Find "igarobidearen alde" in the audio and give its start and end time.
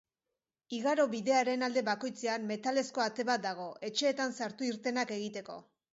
0.77-1.83